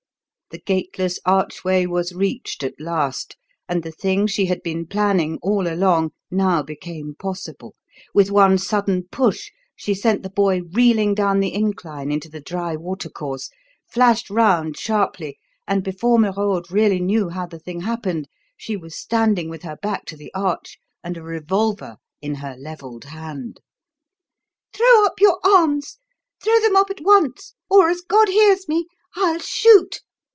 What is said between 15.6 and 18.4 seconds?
and before Merode really knew how the thing happened,